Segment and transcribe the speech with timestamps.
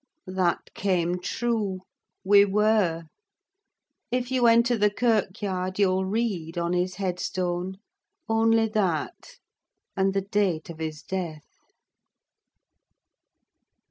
[0.25, 1.81] That came true:
[2.23, 3.03] we were.
[4.11, 7.77] If you enter the kirkyard, you'll read, on his headstone,
[8.27, 9.37] only that,
[9.95, 11.45] and the date of his death.